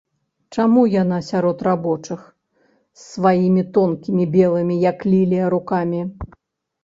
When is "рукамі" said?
5.55-6.01